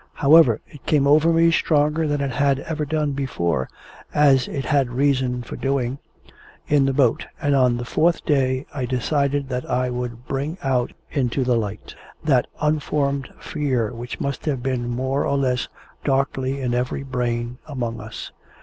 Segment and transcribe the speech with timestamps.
[0.15, 3.69] However, it came over me stronger than it had ever done before
[4.15, 5.99] as it had reason for doing
[6.67, 10.91] in the boat, and on the fourth day I decided that I would bring out
[11.11, 11.93] into the light
[12.23, 15.67] that unformed fear which must have been more or less
[16.03, 18.31] darkly in every brain among us.